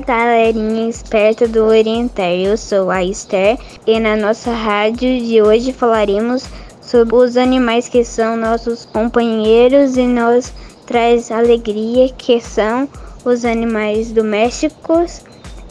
[0.00, 2.30] galerinha esperta do Orientar.
[2.30, 6.44] Eu sou a Esther e na nossa rádio de hoje falaremos
[6.80, 10.52] sobre os animais que são nossos companheiros e nos
[10.86, 12.88] traz alegria, que são
[13.24, 15.22] os animais domésticos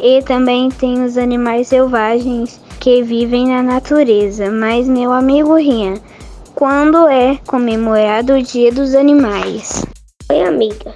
[0.00, 4.50] e também tem os animais selvagens que vivem na natureza.
[4.50, 5.94] Mas meu amigo Rian,
[6.54, 9.84] quando é comemorado o Dia dos Animais?
[10.30, 10.94] Oi amiga,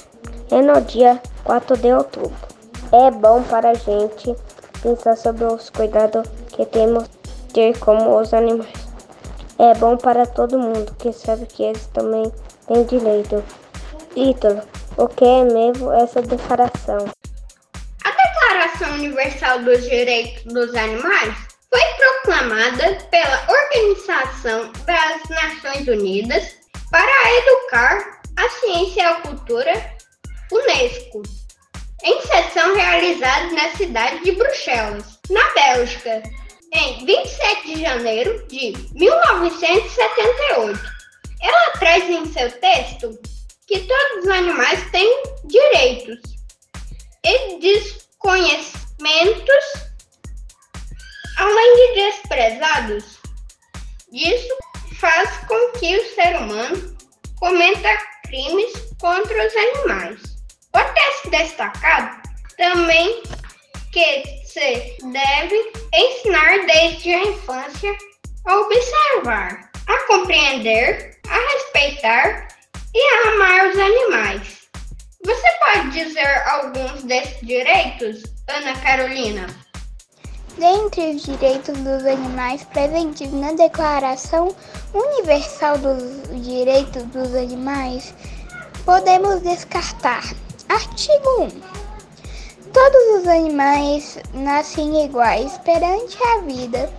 [0.51, 2.58] é no dia 4 de outubro.
[2.93, 4.35] É bom para a gente
[4.83, 7.09] pensar sobre os cuidados que temos
[7.53, 8.73] ter como os animais.
[9.59, 12.33] É bom para todo mundo que sabe que eles também
[12.67, 13.45] têm direito.
[14.17, 14.63] Ítalo,
[14.97, 16.99] o que é mesmo essa declaração?
[18.59, 21.35] Declaração Universal dos Direitos dos Animais
[21.71, 26.57] foi proclamada pela Organização das Nações Unidas
[26.91, 29.73] para educar a ciência e a cultura,
[30.51, 31.23] UNESCO,
[32.03, 36.23] em sessão realizada na cidade de Bruxelas, na Bélgica,
[36.73, 40.81] em 27 de janeiro de 1978.
[41.41, 43.19] Ela traz em seu texto
[43.67, 46.19] que todos os animais têm direitos
[47.25, 49.65] e diz conhecimentos,
[51.37, 53.19] além de desprezados.
[54.13, 54.57] Isso
[55.01, 56.97] faz com que o ser humano
[57.39, 60.28] cometa crimes contra os animais.
[60.79, 62.23] Pode ter destacado
[62.57, 63.21] também
[63.91, 67.97] que se deve ensinar desde a infância
[68.47, 72.47] a observar, a compreender, a respeitar
[72.95, 74.59] e a amar os animais.
[75.25, 79.49] Você pode dizer alguns desses direitos, Ana Carolina?
[80.59, 84.55] Dentre os direitos dos animais presentes na Declaração
[84.95, 88.15] Universal dos Direitos dos Animais,
[88.85, 90.23] podemos descartar.
[90.69, 91.49] Artigo 1.
[92.73, 96.91] Todos os animais nascem iguais perante a vida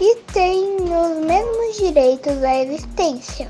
[0.00, 3.48] e têm os mesmos direitos à existência.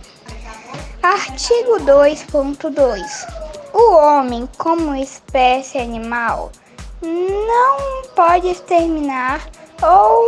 [1.03, 3.43] Artigo 2.2
[3.75, 6.53] o homem, como espécie animal,
[7.01, 9.49] não pode exterminar
[9.83, 10.27] ou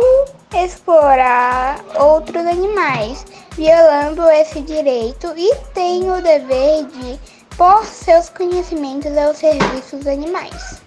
[0.63, 7.19] explorar outros animais, violando esse direito e tem o dever de
[7.57, 10.81] pôr seus conhecimentos ao serviço dos animais.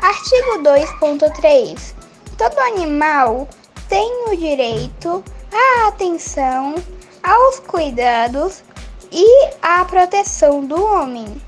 [0.00, 1.94] Artigo 2.3.
[2.36, 3.48] Todo animal
[3.88, 6.76] tem o direito à atenção,
[7.22, 8.62] aos cuidados
[9.10, 11.40] e à proteção do homem.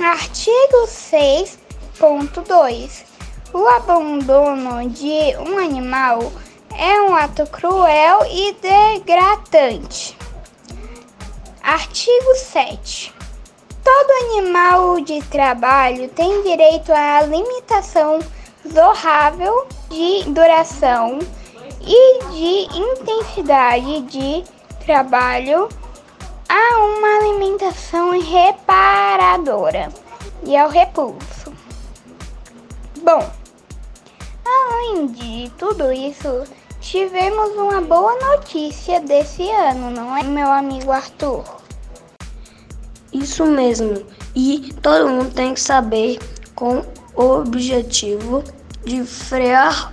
[0.00, 3.04] Artigo 6.2.
[3.52, 6.32] O abandono de um animal
[6.76, 10.18] é um ato cruel e degradante.
[11.62, 13.13] Artigo 7.
[13.84, 18.18] Todo animal de trabalho tem direito à limitação
[18.66, 21.18] zorrável de duração
[21.82, 24.44] e de intensidade de
[24.86, 25.68] trabalho
[26.48, 29.92] a uma alimentação reparadora
[30.44, 31.52] e ao repulso.
[33.02, 33.30] Bom,
[34.46, 36.44] além de tudo isso,
[36.80, 41.63] tivemos uma boa notícia desse ano, não é, meu amigo Arthur?
[43.14, 44.04] Isso mesmo,
[44.34, 46.18] e todo mundo tem que saber
[46.56, 48.42] com o objetivo
[48.84, 49.92] de frear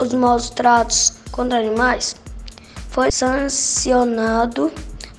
[0.00, 2.14] os maus tratos contra animais.
[2.90, 4.70] Foi sancionado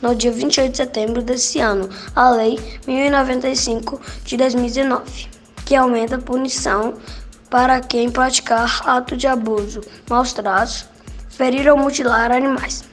[0.02, 2.58] no dia 28 de setembro desse ano, a Lei
[2.88, 5.30] 1095 de 2019,
[5.66, 6.94] que aumenta a punição
[7.50, 10.86] para quem praticar ato de abuso, maus tratos,
[11.30, 12.86] ferir ou mutilar animais.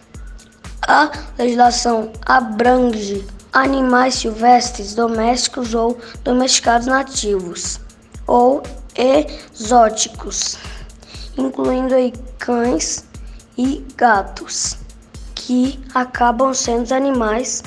[0.82, 7.80] A legislação abrange animais silvestres, domésticos ou domesticados nativos
[8.26, 8.62] ou
[8.96, 10.58] exóticos,
[11.36, 11.94] incluindo
[12.38, 13.04] cães
[13.56, 14.76] e gatos
[15.34, 17.62] que acabam sendo os animais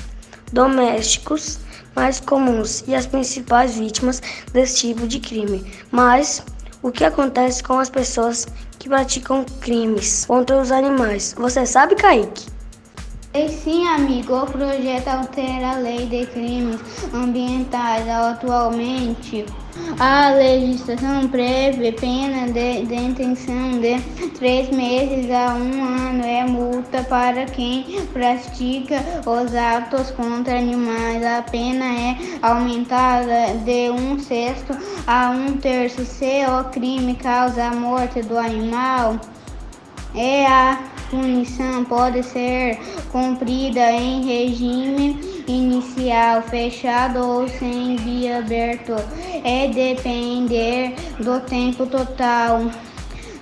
[0.51, 1.59] domésticos
[1.95, 4.21] mais comuns e as principais vítimas
[4.53, 5.65] desse tipo de crime.
[5.91, 6.43] Mas
[6.81, 8.47] o que acontece com as pessoas
[8.79, 11.35] que praticam crimes contra os animais?
[11.37, 12.47] Você sabe, Kaique?
[13.33, 16.81] Sim, amigo, o projeto altera a lei de crimes
[17.13, 18.05] ambientais.
[18.09, 19.45] Atualmente,
[19.97, 24.01] a legislação prevê pena de detenção de
[24.37, 31.25] três meses a um ano e multa para quem pratica os atos contra animais.
[31.25, 34.77] A pena é aumentada de um sexto
[35.07, 39.17] a um terço se o crime causa a morte do animal.
[40.13, 40.77] É a
[41.11, 42.79] punição pode ser
[43.11, 48.95] cumprida em regime inicial, fechado ou sem via aberto,
[49.43, 52.71] é depender do tempo total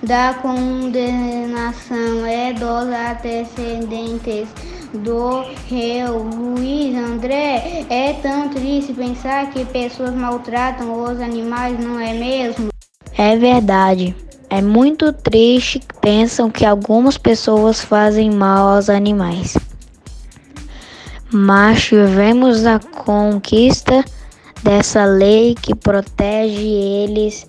[0.02, 4.48] da condenação é dos antecedentes
[4.94, 7.84] do réu Luiz André.
[7.88, 12.70] É tão triste pensar que pessoas maltratam os animais, não é mesmo?
[13.16, 14.16] É verdade.
[14.50, 19.56] É muito triste que pensam que algumas pessoas fazem mal aos animais.
[21.32, 24.04] Mas tivemos a conquista
[24.62, 27.46] dessa lei que protege eles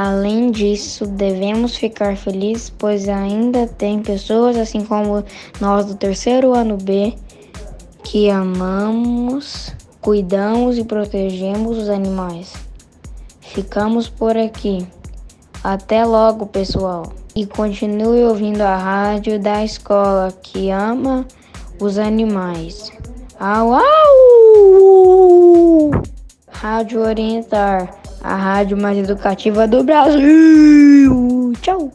[0.00, 5.24] Além disso, devemos ficar felizes, pois ainda tem pessoas, assim como
[5.60, 7.14] nós do terceiro ano B,
[8.04, 12.52] que amamos, cuidamos e protegemos os animais.
[13.40, 14.86] Ficamos por aqui.
[15.62, 17.12] Até logo, pessoal.
[17.34, 21.26] E continue ouvindo a rádio da escola que ama
[21.80, 22.92] os animais.
[23.38, 23.82] Au, au!
[26.50, 31.52] Rádio Orientar a rádio mais educativa do Brasil.
[31.60, 31.90] Tchau!